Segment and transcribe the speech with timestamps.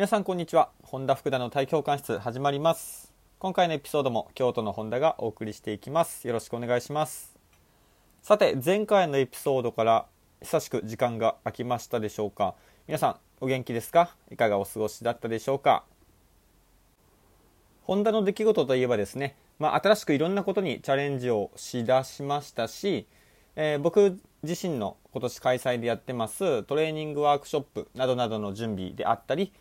[0.00, 0.70] 皆さんこんにちは。
[0.82, 3.12] 本田福田の体教官室始まります。
[3.38, 6.26] 今回のエピソードも京都の本田がお送りしていきます。
[6.26, 7.36] よろしくお願いします。
[8.22, 10.06] さて前回のエピソードから
[10.40, 12.54] 久しく時間が空きましたでしょうか。
[12.86, 14.16] 皆さんお元気ですか？
[14.30, 15.84] いかがお過ごしだったでしょうか？
[17.82, 23.06] ホンダの出来事といえばですね、まあ、新しくいろんなことにチャレンジをしだしましたし、
[23.54, 29.52] えー、僕自身の今年開催でやってますトレーニングワークショップなどなどの準備であったり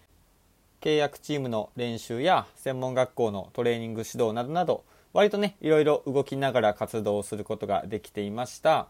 [0.82, 8.88] 契約チームの練習や専門学校のトレーニング指導などなど割とねいろいろ動きながら活動をすることができていました。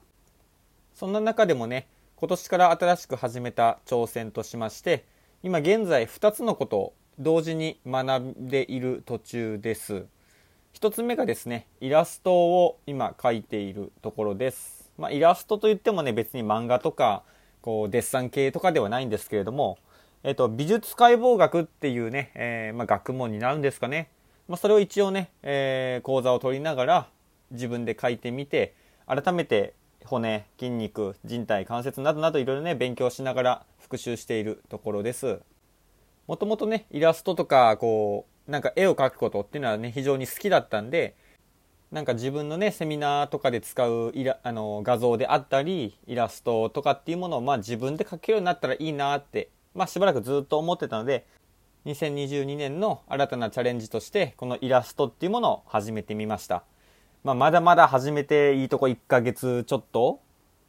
[0.93, 5.05] そんな中でもね今年から新しく始めた挑戦としまして
[5.41, 10.05] 今現在2つのことを同時に学んでいる途中です。
[10.73, 14.91] 1つ目がですねイラストを今描いているところです。
[14.97, 17.23] まあ、イラストといってもね別に漫画とか
[17.61, 19.79] こうデッサン系とかではないんですけれども
[20.23, 24.09] えっと、美術解剖学っていうね、えー、まあ、学問になるんですかね。
[24.49, 27.07] まあ、それを一応ね、えー、講座を取りながら
[27.51, 28.73] 自分で書いてみて、
[29.07, 35.39] 改めて骨、筋肉、人体、関節などなどいろいろね、勉強しながら復習しているところです。
[36.27, 41.15] もともとね、イラストとか、こう、なんか絵を描くことっていうのはね、非常に好きだったんで、
[41.91, 51.25] なんか自分のね、セミナーとかで使うイラあの画像であったり、イラストとかっていうものをまあ自分で描けるようになったらいいなってまあ、しばらくずっと思ってたので
[51.85, 56.63] 2022年の新たなチャレンジとしてこのイラストっていうものを始めてみました、
[57.23, 60.19] まあ、まだまだ始めていいとこ1ヶ月ちょっと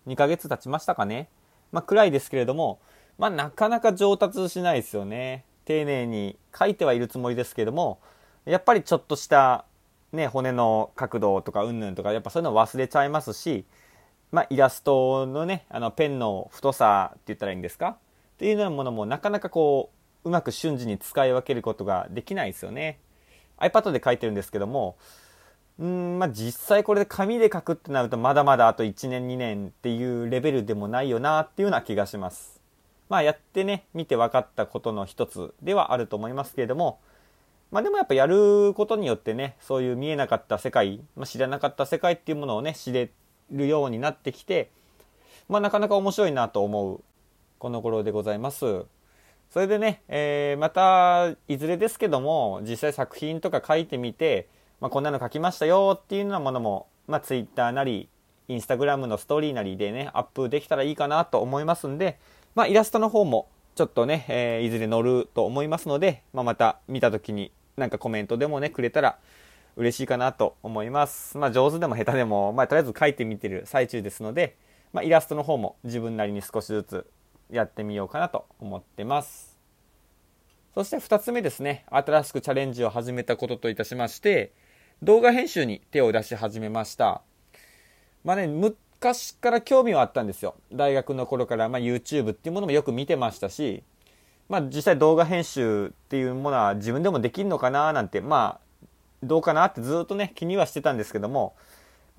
[0.06, 1.28] 2ヶ月経ちましたかね。
[1.72, 2.80] まあ暗いですけれども
[3.18, 5.44] まあなかなか上達しないですよね。
[5.64, 8.00] 丁寧に書いてはいるつもりですけども
[8.44, 9.66] やっぱりちょっとした
[10.12, 13.64] ね骨の角度とかうんぬんとかやっぱそういうの忘れちゃいますし
[14.32, 17.98] まあイラストのねあのペンの太さって言ったらいいんですか？
[18.40, 19.90] っていうようなものもなかなかこ
[20.24, 22.98] う、うまく瞬時に使い分けることができないですよね。
[23.58, 24.96] iPad で書いてるんですけども、
[25.78, 32.62] うん、まあ、実際これで紙で書くってなるとまだまだあと1年2年っていうレベルでもないよなっていうような気がします。
[33.10, 36.98] まあやってね、見て分かったことの一つではあると思いますけれども、
[37.70, 43.10] まあでもやっぱやることによってね、そういう見えなかった世界、まあ、知らなかった世界っていうものをね、知れ
[43.50, 44.70] るようになってきて、
[45.46, 47.02] まあなかなか面白いなと思う
[47.60, 48.86] この頃でございます。
[49.50, 54.48] それでね、えー、また、いずれですけども、実際作品とか書いてみて、
[54.80, 58.08] まあ、こんなの書きましたよっていうようなものも、まあ、Twitter なり、
[58.48, 62.18] インスタグラムのストーリーなりでね、アップできたらいいかなと思いますんで、
[62.54, 69.18] まあ、イラストの方も、ちょっとね、えー、いずれ載ると思いますので、まあ、また見た時に、なんかコメントでもね、くれたら、
[69.76, 71.36] 嬉しいかなと思います。
[71.36, 74.56] まあ、上手でも下手でも、まあ、とりあえず書いてみてる最中ですので、
[74.92, 77.06] まあ、イラストの方も自分なりに少しずつ
[77.50, 79.58] やってみようかなと思ってます。
[80.74, 84.52] そして2つ目ですね、新しくチャレンジを始めたことといたしまして、
[85.02, 87.22] 動画編集に手を出し始めました。
[88.22, 90.54] まあね、昔から興味はあったんですよ。
[90.72, 93.82] 大学の頃から、まあ、YouTube っていうものもよく見てましたし、
[94.48, 98.86] まあ実際動画編集っていうものは自分でもできるのかななんて、まあ
[99.22, 101.54] どうかなってずっとね気にはしてたんですけども、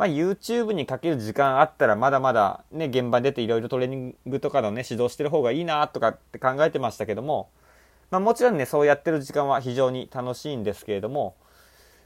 [0.01, 7.51] まあ、YouTube にかける時間あったらまだまだね、現場出ていろいろトレーニングとかのね、指導してる方がいいなとかって考えてましたけども、
[8.09, 11.35] まあ、もちろんね、そうやってる時間は非常に楽しいんですけれども、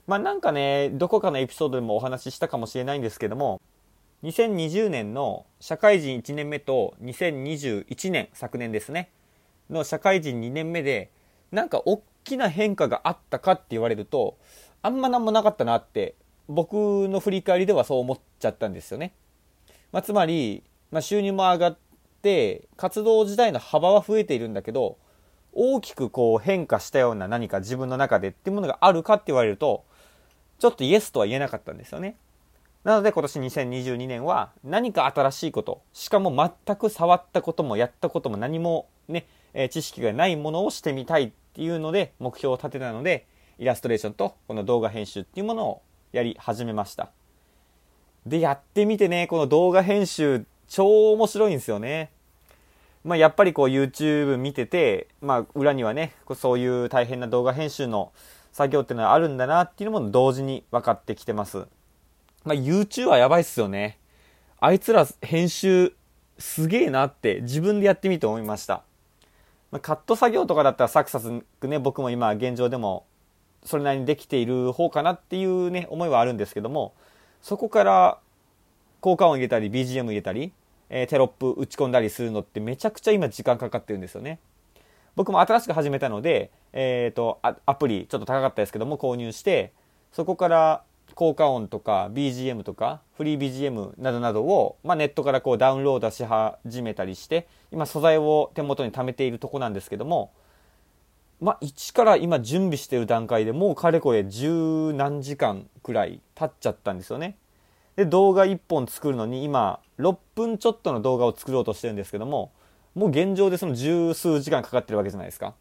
[0.08, 3.62] まあ、なんかね、どこかのエピソードでもお話ししたかもしれないんですけども、
[4.24, 9.10] 2020年の社会人1年目と2021年、昨年ですね、
[9.70, 11.12] の社会人2年目で、
[11.54, 14.38] なんか大きな変化があったかって言われると、
[14.82, 16.16] あんまなんもなかったなって
[16.48, 19.14] 僕の振り返りではそう思っちゃったんですよね。
[19.92, 21.78] まあ、つまり、まあ、収入も上がっ
[22.22, 24.98] て活動自体の幅は増えているんだけど
[25.54, 29.86] 大きくこう変化したような何か自分の中でっていうものがあるかって言われると
[30.60, 32.18] ちょっとイエスとは言えなかったんですよね。
[32.84, 43.26] なので今年2022年は何か新しいことしかも全く触ったこともやったことも何もね、え知識がないものをしてみたいっていうので目標を立てたので
[43.58, 45.82] イラストレーションとこの動画編集っていうものを
[46.16, 47.12] やり始めました。
[48.26, 52.10] で、やってみてね、この動画編集、超面白いんですよね。
[53.04, 58.14] まあ、やっぱりこう YouTube 見てて、まあ、裏にはね、そういう大変な動画編集の
[58.54, 61.68] 作業っていうのはあるんだなっていうのも同時に分かってきてます。
[62.46, 64.00] まあ、YouTube はやばいっすよね。
[64.62, 65.94] あいつら編集
[66.40, 68.84] すげえなって自分でやってみて思いました。
[69.70, 73.06] まあ、カット作業とかだったらサクサクね、僕も今現状でも
[73.66, 76.94] それなりにできている方かなっていうね、思いはあるんですけども、
[77.42, 78.18] そこから
[79.02, 80.52] 効果音入れたり、BGM 入れたり、
[80.90, 84.40] えー、テロップ打ち込んだりするのってめちゃくちゃ今時間かかってるんですよね。
[85.16, 89.72] 僕も新しく始めたので、えっ、ー、と、アプリちょっと高かったですけども購入して、
[90.12, 90.84] そこから
[91.14, 100.32] 効果音とか BGM とかフリー BGM などなどを、まあ、ネットからこうダウンロードし始めたりして今素材を手元に貯めているとこなんですけども
[101.42, 107.38] まあ、一から今準備してる段階でもうかれこれ十何時間くらい経っちゃったんですよね。
[107.96, 112.52] で、動画1本作るのに今、6分ちょっとの動画を作ろうとしてるんですけども、
[112.94, 115.54] もう現状でその十数時間かかってるわけじゃないですか。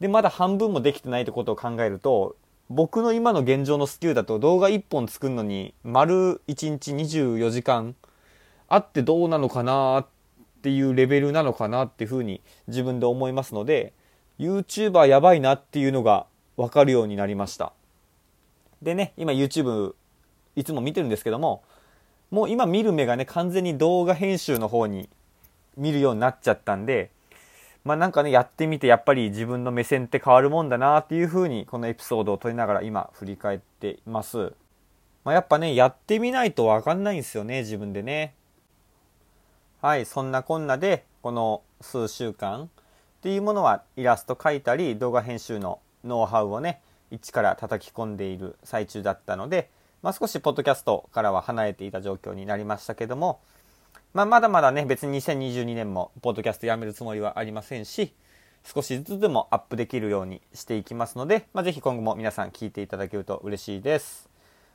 [0.00, 2.36] で、まだ半分もできてないってことを考えると、
[2.68, 7.96] 僕の今の現状のスキルだと動画1本作るのに丸1日24時間
[8.68, 10.06] あってどうなのかなっ
[10.62, 13.92] ていうレベルなのかなっていうふうに自分で思いますので、
[14.40, 16.24] YouTuber やばいなっていうのが
[16.56, 17.74] 分かるようになりました。
[18.80, 19.94] でね、今 YouTube
[20.56, 21.62] いつも見てるんですけども、
[22.30, 25.10] もう今見る目がね、完全に動画編集の方に
[25.76, 27.10] 見るようになっちゃったんで、
[27.84, 34.54] まあなんかね、やってみてやっぱり自分の目線って変わるもんだなっていう風にこのエピソードを撮りながら今振り返っています。
[35.22, 38.32] まあ、やっぱね、やってみないとわかんないんですよね、自分でね。
[39.82, 42.70] はい、そんなこんなで、この数週間
[43.20, 46.80] っていうものはイラスト描いたり動画編集のノウハウをね、
[47.10, 49.68] 一から叩き込んでいる最中だったので、
[50.02, 53.40] まあ、少しポッドキャストからは離れていた状況になりましたけども、
[54.14, 58.14] まあ、まだまだね、別に2022年もポッドキャストやめるつもりはありませんし、
[58.64, 64.30] 少しずつでもアップできるようにしていきますので、まあ、ぜひ今後も皆さん聞いていただけると嬉しいです。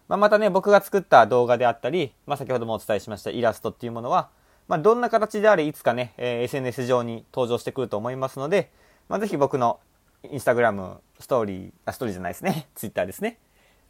[0.07, 4.29] まあ、またね、僕が作った動画であったり、まあ、先ほどもお伝えしましたイラストっていうものは、
[4.67, 8.71] まあ、どんな形であれいつかね、えー、SNS 上に登場してくると思いますので、
[9.09, 9.79] まあ、ぜひ僕の
[10.23, 12.67] インスタグラム、ストーリー、あ、ストーリーじゃないですね。
[12.73, 13.37] ツイッターですね。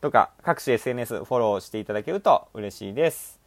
[0.01, 3.39] とか、各種 SNS フォローしていただけると嬉しいです。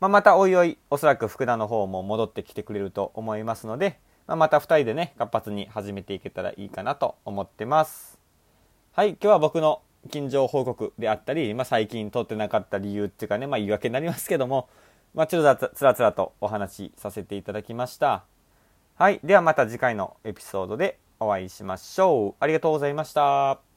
[0.00, 8.18] まあ、またおいおい、おそらく福田の方も戻ってきてくれると思いますので、まあ、また2人でね、活発に始めていけたらいいかなと思ってます。
[8.92, 14.68] はい、今日は僕の近所報告であったり、まあ、最近撮ってなかった理由っていうかね、まあ、言い訳になりますけども、
[15.14, 18.24] まあ、ちょっとつらつらとお話しさせていただきました。
[18.94, 19.20] はい。
[19.24, 22.34] ではまた次回のエピソードでお会いしましょう。
[22.40, 23.71] ありがとうございました。